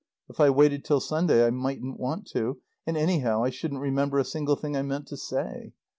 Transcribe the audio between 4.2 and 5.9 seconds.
single thing I meant to say.